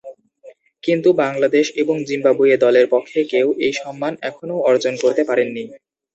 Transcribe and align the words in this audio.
কিন্তু, 0.83 1.09
বাংলাদেশ 1.21 1.65
এবং 1.81 1.95
জিম্বাবুয়ে 2.07 2.55
দলের 2.63 2.85
পক্ষে 2.93 3.19
কেউ 3.31 3.47
এই 3.65 3.73
সম্মান 3.81 4.13
এখনও 4.29 4.57
অর্জন 4.69 4.93
করতে 5.03 5.21
পারেননি। 5.29 5.63